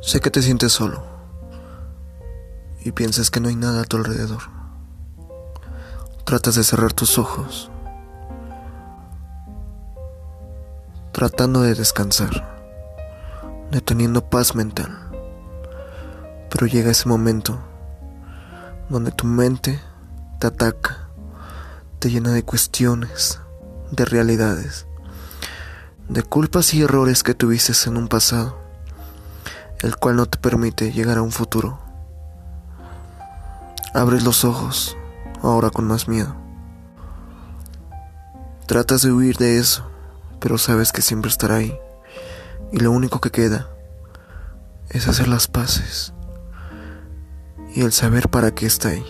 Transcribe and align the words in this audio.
Sé 0.00 0.20
que 0.20 0.30
te 0.30 0.42
sientes 0.42 0.72
solo 0.72 1.02
y 2.84 2.92
piensas 2.92 3.30
que 3.30 3.40
no 3.40 3.48
hay 3.48 3.56
nada 3.56 3.82
a 3.82 3.84
tu 3.84 3.96
alrededor. 3.96 4.42
Tratas 6.24 6.56
de 6.56 6.64
cerrar 6.64 6.92
tus 6.92 7.18
ojos, 7.18 7.70
tratando 11.12 11.62
de 11.62 11.74
descansar, 11.74 12.58
deteniendo 13.70 14.28
paz 14.28 14.54
mental. 14.54 15.08
Pero 16.50 16.66
llega 16.66 16.90
ese 16.90 17.08
momento 17.08 17.58
donde 18.88 19.12
tu 19.12 19.26
mente 19.26 19.80
te 20.38 20.46
ataca, 20.48 21.08
te 21.98 22.10
llena 22.10 22.32
de 22.32 22.42
cuestiones, 22.42 23.40
de 23.90 24.04
realidades, 24.04 24.86
de 26.08 26.22
culpas 26.22 26.74
y 26.74 26.82
errores 26.82 27.22
que 27.22 27.34
tuviste 27.34 27.72
en 27.88 27.96
un 27.96 28.08
pasado 28.08 28.62
el 29.82 29.96
cual 29.96 30.16
no 30.16 30.26
te 30.26 30.38
permite 30.38 30.92
llegar 30.92 31.18
a 31.18 31.22
un 31.22 31.32
futuro. 31.32 31.80
Abres 33.92 34.22
los 34.22 34.44
ojos, 34.44 34.96
ahora 35.42 35.70
con 35.70 35.86
más 35.86 36.08
miedo. 36.08 36.34
Tratas 38.66 39.02
de 39.02 39.12
huir 39.12 39.36
de 39.36 39.58
eso, 39.58 39.84
pero 40.38 40.56
sabes 40.56 40.92
que 40.92 41.02
siempre 41.02 41.30
estará 41.30 41.56
ahí. 41.56 41.76
Y 42.72 42.78
lo 42.78 42.92
único 42.92 43.20
que 43.20 43.30
queda 43.30 43.68
es 44.88 45.08
hacer 45.08 45.28
las 45.28 45.48
paces 45.48 46.14
y 47.74 47.82
el 47.82 47.92
saber 47.92 48.28
para 48.28 48.52
qué 48.52 48.66
está 48.66 48.90
ahí. 48.90 49.04